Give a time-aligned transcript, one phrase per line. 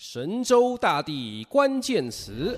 [0.00, 2.56] 神州大地关键词，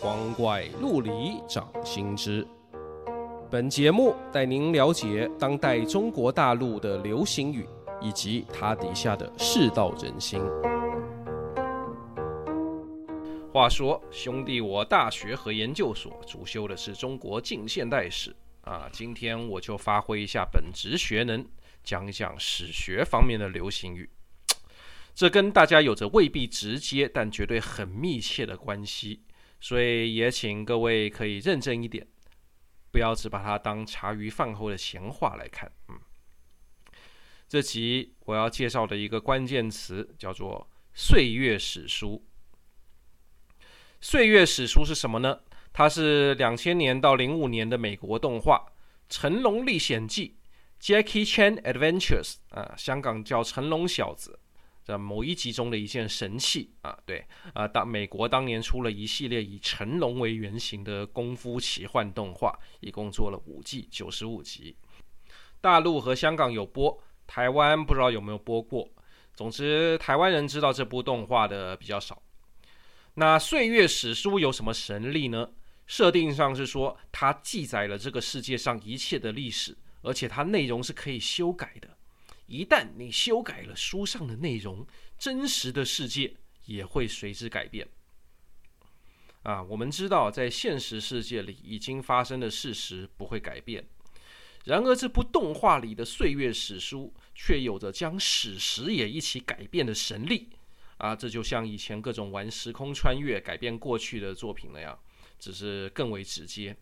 [0.00, 2.44] 光怪陆离掌心之。
[3.48, 7.68] 本节目带您了解当代中国大陆的流行语，
[8.00, 10.40] 以及它底下的世道人心。
[13.52, 21.46] 话说，兄弟，我大学和研究所主修的是中国近现代史啊，今天我就发挥一下本职学能，
[21.84, 24.10] 讲一讲史学方面的流行语。
[25.14, 29.22] 这跟大家有着未必直接，但绝对很密切的关系，
[29.60, 32.06] 所以也请各位可以认真一点，
[32.90, 35.70] 不要只把它当茶余饭后的闲话来看。
[35.88, 36.00] 嗯，
[37.46, 42.26] 这集我要介绍的一个关键词叫做“岁月史书”。
[44.00, 45.40] 岁月史书是什么呢？
[45.74, 48.66] 它是两千年到零五年的美国动画
[49.08, 50.38] 《成龙历险记》
[50.82, 54.38] （Jackie Chan Adventures） 啊，香港叫成龙小子。
[54.82, 64.76] 在某一集中的一件神器啊，对啊，当美国当年出了一系列以成龙为原型的功夫奇幻动画，一共做了五季，九十五集。
[65.60, 68.88] 大陆和香港有播，台湾不知道有没有播过。
[69.34, 72.20] 总之，台湾人知道这部动画的比较少。
[73.14, 75.50] 那岁月史书有什么神力呢？
[75.86, 81.96] 设定上是说，它记载了这个世界上一切的历史，而且它内容是可以修改的。
[82.46, 84.86] 一旦你修改了书上的内容，
[85.18, 86.34] 真实的世界
[86.66, 87.88] 也会随之改变。
[89.42, 93.84] 啊，我们知道在现实世界里已经发生的事实不会改变，
[94.64, 100.50] 然而这部动画里的岁月史书却有着将史实也一起改变的神力。
[100.98, 104.96] 啊，这就像以前各种玩时空穿越改变过去的作品那样，
[105.36, 106.76] 只是更为直接。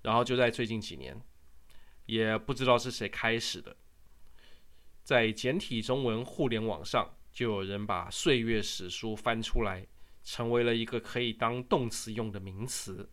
[0.00, 1.20] 然后就在最近几年，
[2.06, 3.76] 也不知道是谁开始的。
[5.06, 9.86] 在简体中文互联网上，就有人把“岁月史书”翻出来，
[10.24, 13.08] 成为了一个可以当动词用的名词，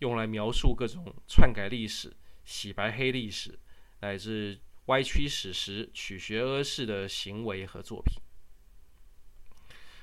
[0.00, 2.12] 用来描述各种篡改历史、
[2.44, 3.56] 洗白黑历史，
[4.00, 8.20] 乃至歪曲史实、曲学轲事的行为和作品。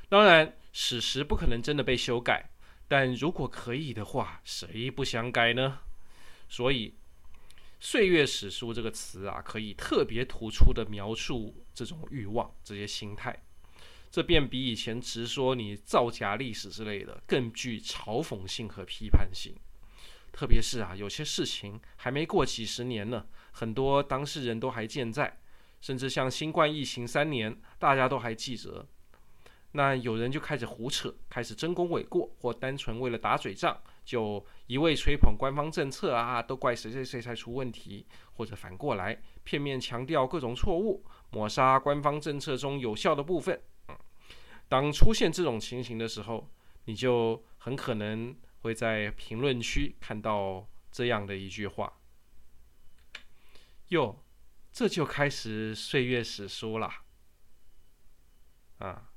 [0.08, 2.52] 当然，史实不可能真的被修改，
[2.88, 5.80] 但如果可以的话，谁不想改呢？
[6.48, 6.94] 所以。
[7.86, 13.44] 岁月史书这个词啊，可以特别突出地描述这种欲望、这些心态，
[14.10, 19.54] 这便比以前直说你造假历史之类的更具嘲讽性和批判性。
[20.32, 25.42] 特别是啊，有些事情还没过几十年呢，很多当事人都还健在，
[25.82, 28.88] 甚至像新冠疫情三年，大家都还记着。
[29.74, 43.62] 那有人就开始胡扯，开始争功诿过，或单纯为了打嘴仗，就一味吹捧官方政策啊，都怪谁谁谁才出问题，或者反过来片面强调各种错误，抹杀官方政策中有效的部分。
[43.88, 43.98] 嗯，
[44.68, 46.50] 当出现这种情形的时候，
[46.86, 52.00] 你就很可能会在评论区看到这样的一句话
[53.90, 54.24] ：“哟，
[54.72, 56.92] 这就开始岁月史书了。”
[58.80, 59.10] 啊。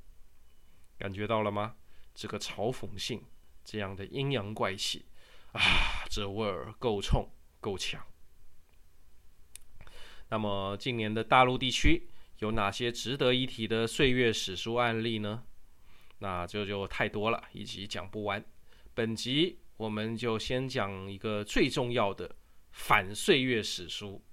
[0.98, 1.76] 感觉到了吗？
[2.14, 3.22] 这个嘲讽性，
[3.66, 5.04] 这样的阴阳怪气
[5.50, 5.60] 啊，
[6.08, 7.28] 这味儿够冲
[7.60, 8.00] 够强。
[10.28, 15.42] 那么近年的大陆地区有哪些值得一提的岁月史书案例呢？
[16.20, 18.42] 那这就，太多了，一集讲不完。
[18.94, 22.36] 本集我们就先讲一个最重要的
[22.70, 24.24] 反岁月史书。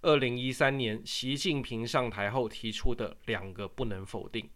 [0.00, 4.50] 二零一三年习近平上台后提出的两个不能否定。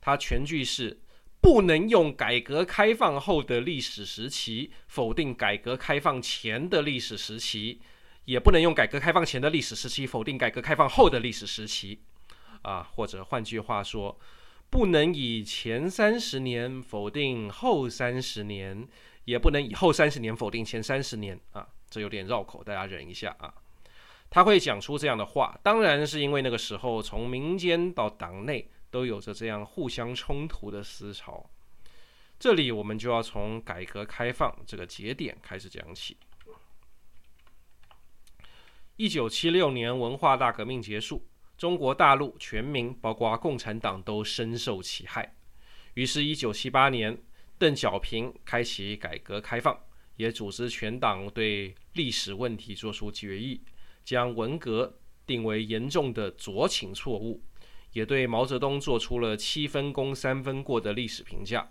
[0.00, 1.02] 它全句是
[1.42, 7.80] 不能用改革开放后的历史时期否定改革开放前的历史时期，
[8.26, 11.98] 也不能用改革开放前的历史时期否定改革开放后的历史时期，
[12.62, 14.16] 啊，或者换句话说，
[14.70, 18.86] 不能以前三十年否定后三十年，
[19.24, 23.52] 也不能以后三十年否定前三十年，啊，这有点绕口，大家忍一下啊。
[24.30, 28.70] 他会讲出这样的话，当然是因为那个时候从民间到党内。
[28.92, 31.50] 都有着这样互相冲突的思潮。
[32.38, 36.16] 这里我们就要从改革开放这个节点开始讲起。
[38.96, 45.34] 一九七六年文化大革命结束，中国大陆全民包括共产党都深受其害。
[45.94, 47.16] 于是，一九七八年，
[47.58, 49.78] 邓小平开启改革开放，
[50.16, 53.62] 也组织全党对历史问题作出决议，
[54.04, 57.42] 将文革定为严重的酌情错误。
[57.92, 61.70] 也对毛泽东做出了七分功三分过的历史评价。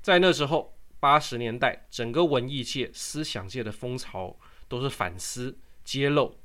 [0.00, 4.36] 在那之后，八十年代整个文艺界、思想界的风潮
[4.68, 6.36] 都是反思、揭露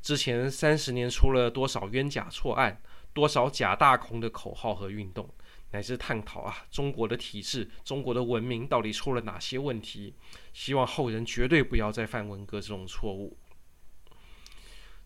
[0.00, 2.80] 之前三十年出了多少冤假错案，
[3.12, 5.28] 多少假大空的口号和运动，
[5.70, 10.14] 乃至探讨啊中国的体制、中国的文明到底出了哪些问题，
[10.52, 13.36] 希望后人绝对不要再犯文革这种错误。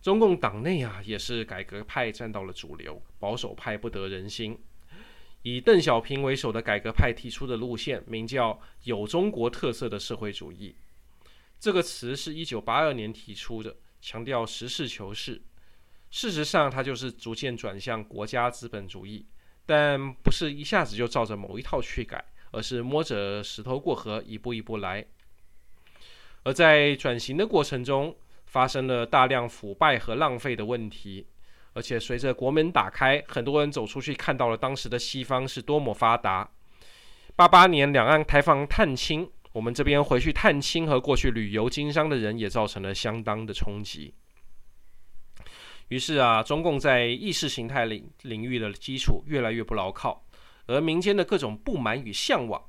[0.00, 4.58] 中共党内啊，也是改革派占到了主流，保守派不得人心。
[5.42, 10.74] 以邓小平为首的改革派提出的路线，名叫“有中国特色的社会主义”。
[11.58, 15.42] 这个词是一九八二年提出的，强调实事求是。
[16.10, 19.26] 事实上，它就是逐渐转向国家资本主义，
[19.66, 25.06] 但不是一下子就照着某一套去改，而是摸着石头过河，一步一步来。
[26.44, 28.16] 而在转型的过程中，
[28.48, 31.26] 发生了大量腐败和浪费的问题，
[31.74, 36.50] 而且随着国门打开，很多人走出去看到了当时的西方是多么发达。
[37.36, 44.14] 八八年两岸开放探亲，我们这边回去探亲和过去旅游经商的人也造成了相当的冲击。
[45.88, 50.24] 于是啊，中共在意识形态领领域的基础越来越不牢靠，
[50.66, 52.62] 而民间的各种不满与向往，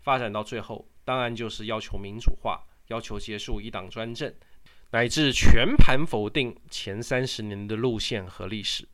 [0.00, 4.32] 发展到最后，当然就是要求民主化，要求结束一党专政。
[4.92, 8.86] 乃至全盘否定前三十年的路线和历史，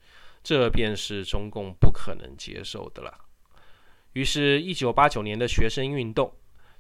[0.43, 3.13] 这便是中共不可能接受的了。
[4.13, 6.33] 于是，一九八九年的学生运动，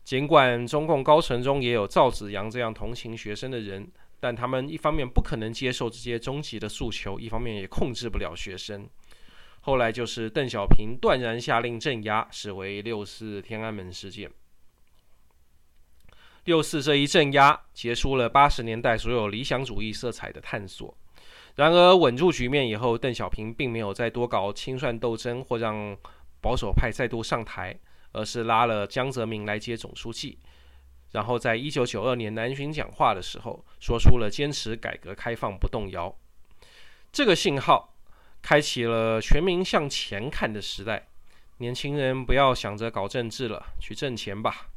[0.05, 8.89] 尽管中共高层中也有赵紫阳这样同情学生的人，但他们一方面不可能接受这些终极的诉求，一方面也控制不了学生。
[9.63, 14.31] 后来就是邓小平断然下令镇压，视为六四天安门事件。
[16.49, 20.97] 六四这一镇压，结束了八十年代所有理想主义色彩的探索。
[21.57, 25.95] 然而稳住局面以后，邓小平并没有再多搞清算斗争或让
[26.41, 27.79] 保守派再度上台，
[28.13, 30.39] 而是拉了江泽民来接总书记。
[31.11, 36.17] 然后在一九九二年南巡讲话的时候，说出了坚持改革开放不动摇。
[37.13, 37.93] 这个信号
[38.41, 41.09] 开启了全民向前看的时代。
[41.59, 44.69] 年轻人不要想着搞政治了，去挣钱吧。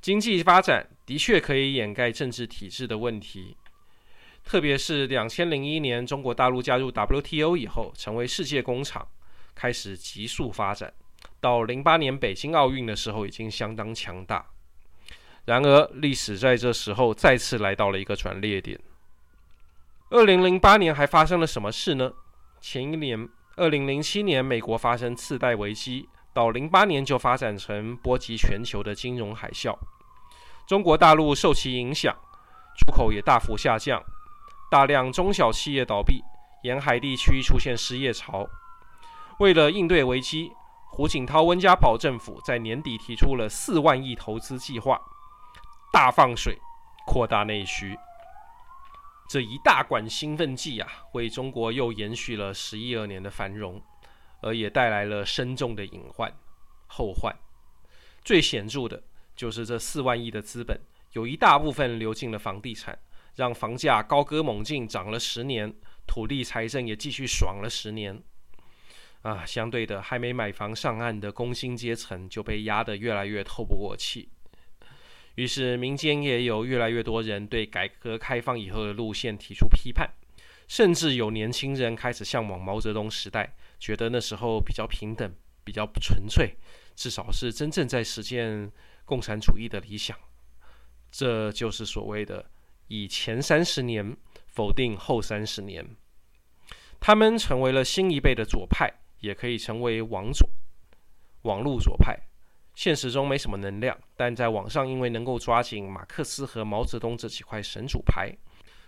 [0.00, 3.56] 经济发展的确可以掩盖政治体制的问题，
[4.42, 9.06] 特别是两千零一年中国大陆加入 WTO 以后，成为世界工厂，
[9.54, 10.92] 开始急速发展。
[11.38, 14.46] 到零八年北京奥运的时候，已经相当强大。
[15.44, 18.78] 然而，历史在这时候再次来到了一个转捩点。
[20.10, 22.12] 二零零八年还发生了什么事呢？
[22.60, 26.08] 前一年，二零零七年，美国发生次贷危机。
[26.32, 29.76] 到零八年就发展成波及全球的金融海啸，
[30.66, 32.14] 中国大陆受其影响，
[32.78, 34.00] 出口也大幅下降，
[34.70, 36.22] 大量中小企业倒闭，
[36.62, 38.48] 沿海地区出现失业潮。
[39.40, 40.52] 为了应对危机，
[40.90, 45.00] 胡锦涛温家宝政府在年底提出了四万亿投资计划，
[45.92, 46.58] 大放水，
[47.06, 47.98] 扩大内需。
[49.28, 53.82] 这一大管兴奋剂啊，为中国又延续了十一二年的繁荣。
[54.40, 56.32] 而也带来了深重的隐患、
[56.86, 57.34] 后患。
[58.24, 59.02] 最显著的
[59.34, 60.78] 就是这四万亿的资本，
[61.12, 62.98] 有一大部分流进了房地产，
[63.36, 65.74] 让房价高歌猛进，涨了十年，
[66.06, 68.22] 土地财政也继续爽了十年。
[69.22, 74.28] 啊，相对的，还没买房上岸的工薪阶层就被压得越来越透不过气。
[75.34, 80.10] 于是，民间也有越来越多人对改革开放以后的路线提出批判。
[80.68, 85.34] 甚至有年轻人开始向往毛泽东时代，觉得那时候比较平等，
[85.64, 86.54] 比较纯粹，
[86.94, 88.70] 至少是真正在实践
[89.04, 90.16] 共产主义的理想。
[91.10, 92.48] 这就是所谓的
[92.86, 95.84] 以前三十年否定后三十年。
[97.00, 100.48] 他们成为了新一辈的左派，也可以成为网左、
[101.42, 102.16] 网络左派。
[102.74, 108.36] 现实中没什么能量，但在网上因为能够抓紧马克思和毛泽东这几块神主牌。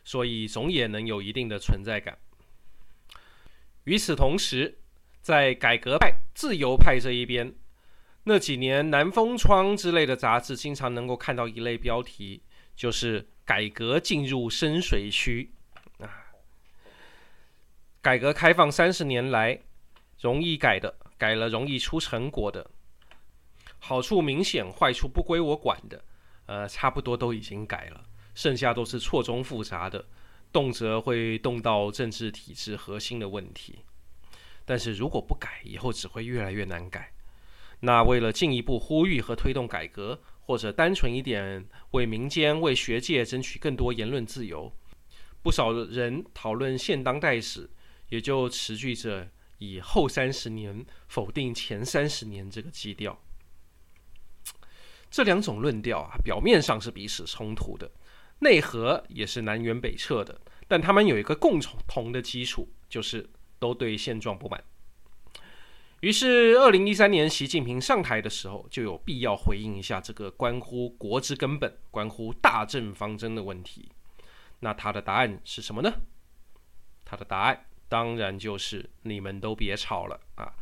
[0.05, 2.19] 所以总也能有一定的存在感。
[3.85, 4.79] 与此同时，
[5.23, 7.55] 在改革派、自由派这一边，
[8.25, 12.43] 那几年《南风窗》之类的杂志经常能够看到一类标题，
[12.75, 15.53] 就是“改革进入深水区”。
[16.03, 16.11] 啊，
[18.01, 19.61] 改革开放三十年来，
[20.21, 22.69] 容易改的改了，容易出成果的，
[23.79, 26.05] 好处明显，坏处不归我管的，
[26.47, 28.05] 呃，差不多都已经改了。
[28.35, 30.05] 剩下都是错综复杂的，
[30.51, 33.85] 动辄会动到政治体制核心的问题。
[34.65, 37.13] 但是如果不改，以后只会越来越难改。
[37.81, 44.73] 那为了进一步呼吁和推动改革，或者单纯一点，为民间、为学界争取更多言论自由，
[45.43, 47.69] 不少人讨论现当代史，
[48.09, 49.29] 也就持续着
[49.59, 53.21] 以后三十年否定前三十年这个基调。
[55.11, 57.91] 这两种论调啊，表面上是彼此冲突的。
[58.39, 63.29] 内核也是南辕北辙的，但他们有一个共同的基础，就是
[63.63, 64.61] 都对现状不满。
[66.01, 73.89] 于是，二零一三年习近平上台的时候，就有必要回应一下这个关乎国之根本、关乎大政方针的问题。
[74.59, 75.93] 那他的答案是什么呢？
[77.05, 80.53] 他的答案当然就是：你们都别吵了啊！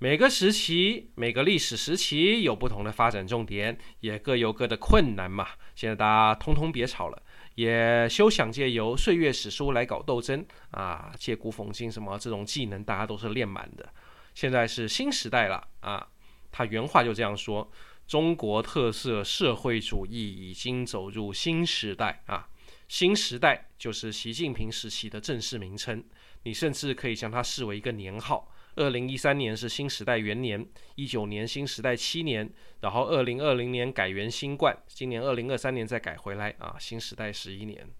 [0.00, 5.46] 每个时期、每个历史时期有不同的发展重点，也各有各的困难嘛。
[5.76, 7.22] 现在大家通通别吵了，
[7.58, 11.12] 也休想借由岁月史书来搞斗争啊！
[11.18, 13.92] 借古讽今什么这种技能，大家都是练满的。
[14.32, 16.06] 现在是新时代了啊！
[16.52, 17.68] 他原话就这样说
[18.06, 22.48] ：“中国特色社会主义已经走入新时代啊！
[22.86, 26.04] 新时代就是习近平时期的正式名称，
[26.44, 28.48] 你甚至可以将它视为一个年号。
[28.78, 32.48] 二零一三年是新时代元年，一九年新时代七年，
[32.80, 36.76] 然后二零二零年改元新冠，今年二零二三年再改回来啊！
[36.78, 37.90] 新时代十一年，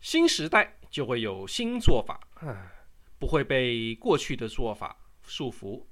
[0.00, 2.20] 新时代就会有新做法！”
[3.18, 5.84] 不会被过去的做法束缚。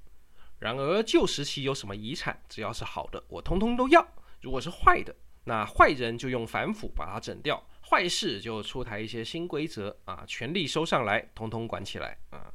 [0.57, 4.01] 然而旧时期有什么遗产，只要是好的，我通通都要；
[4.41, 12.51] 如果是坏的，那坏人就用反腐把它整掉，坏事就出台一些新规则啊，权力收上来，通通管起来啊。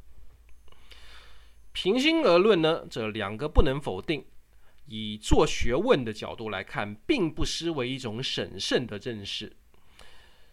[1.75, 4.25] 平心而论呢，这两个不能否定。
[4.87, 9.53] 以做学问的角度来看，并不失为一种审慎的认识。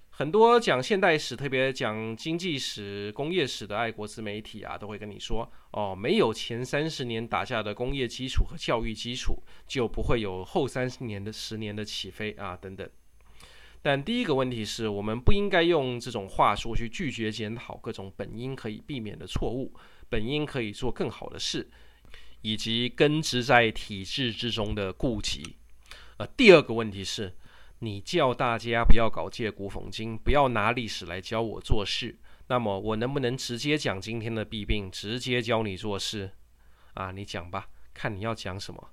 [0.09, 12.89] 很多讲现代史，特别讲经济史、工业史的爱国自媒体啊，都会跟你说：哦，没有前三十年打下的工业基础和教育基础，就不会有后三十年的十年的起飞啊，等等。
[13.83, 19.73] 但第一个问题是我们不应该用这种话术去拒绝检讨各种本应可以避免的错误，
[20.11, 21.71] 本应可以做更好的事，
[22.43, 25.55] 以及根植在体制之中的痼疾。
[26.17, 27.35] 呃，第二个问题是。
[27.83, 32.15] 你叫大家不要搞借古讽今，不要拿历史来教我做事。
[32.45, 36.29] 那么我能不能直接讲今天的弊病，直接教你做事？
[36.93, 38.89] 啊，你讲吧，看你要讲什么。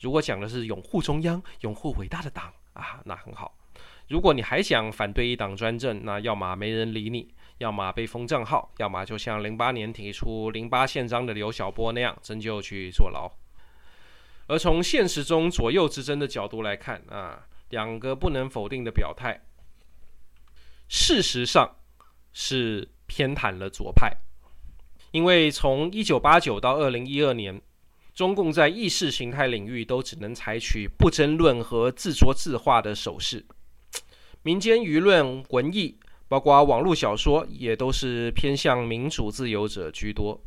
[0.00, 3.58] 如果讲的是拥护中央、拥护伟大的党啊，那很好。
[4.08, 13.30] 如果你还想反对一党专政，那要么没人理你，要么被封账号，要么就像零八年提出零八宪章的刘晓波那样，真就去坐牢。
[14.48, 17.46] 而从现实中左右之争的角度来看啊。
[17.70, 19.42] 两个不能否定的表态，
[20.88, 21.76] 事实上
[22.32, 24.12] 是偏袒了左派，
[25.12, 27.62] 因为从一九八九到二零一二年，
[28.12, 33.46] 中共在意识形态领域都只能采取不争论和自说自话的手势，
[34.42, 35.96] 民间舆论、文艺，
[36.30, 40.40] 包括网络小说，也都是偏向民主自由者居多。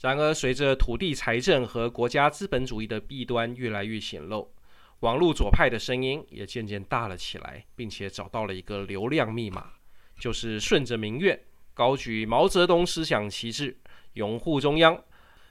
[0.00, 4.52] 然而，随着土地财政和国家资本主义的弊端越来越显露。
[5.00, 9.74] 网络左派的声音也渐渐大了起来，并且找到了一个流量密码，
[10.18, 11.40] 就是顺着民怨，
[11.72, 13.78] 高举毛泽东思想旗帜，
[14.14, 15.00] 拥护中央，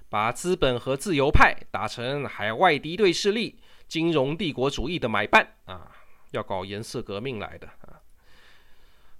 [0.10, 3.58] 把资本和自由派打成海外敌对势力、
[3.88, 5.90] 金融帝国主义的买办啊，
[6.32, 7.70] 要搞颜色革命来的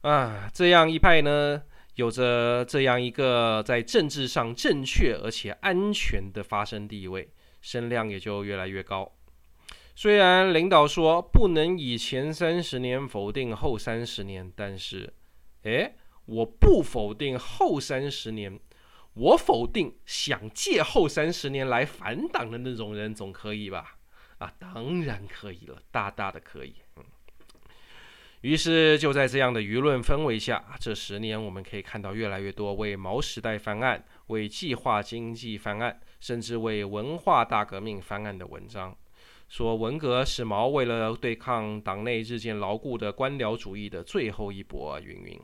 [0.06, 0.48] 啊！
[0.54, 1.64] 这样一派呢，
[1.96, 7.28] 有着这样一个在政治上正确而且安全的发声地位，
[7.60, 9.12] 声量也就越来越高。
[9.96, 15.12] 虽然领导说不能以前三十年否定后三十年，但是，
[15.64, 15.96] 诶，
[16.26, 18.60] 我不否定后三十年，
[19.16, 23.98] 我否定想借后三十年来反党的那种人，总可以吧？
[24.38, 26.76] 啊，当然可以了，大大的可以。
[28.46, 38.96] 于是就在这样的舆论氛围下，这十年我们可以看到越来越多为毛时代翻案、为计划经济翻案，甚至为文化大革命翻案的文章。
[39.50, 45.42] 说文革是毛为了对抗党内日渐牢固的官僚主义的最后一搏，云云。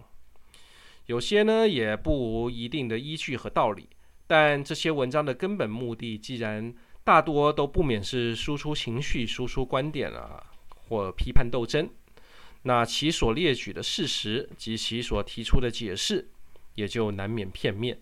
[1.08, 3.90] 有些呢也不无一定的依据和道理，
[4.28, 6.72] 但这些文章的根本目的，既然
[7.04, 10.44] 大多都不免是输出情绪、输出观点啊，
[10.88, 11.90] 或批判斗争，
[12.64, 16.30] 那其所列举的事实及其所提出的解释，
[16.76, 18.00] 也就难免片面，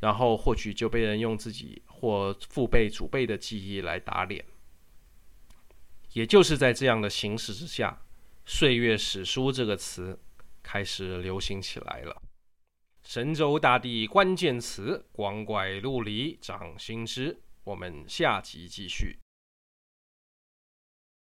[0.00, 4.44] 然后或许就被人用自己或父辈、祖辈的记忆来打脸。
[6.12, 8.00] 也就是在这样的形势之下
[8.46, 10.18] ，“岁月史书”这个词
[10.62, 12.22] 开始流行起来了。
[13.02, 17.38] 神州大地关键词，光怪陆离，掌心之。
[17.64, 19.23] 我们下集继续。